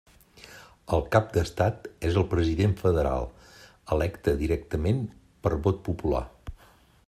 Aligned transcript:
El 0.95 1.03
cap 1.15 1.27
d'estat 1.35 1.85
és 2.09 2.17
el 2.21 2.25
president 2.31 2.73
federal, 2.81 3.29
electe 3.97 4.35
directament 4.43 5.07
per 5.45 5.57
vot 5.69 5.85
popular. 5.91 6.27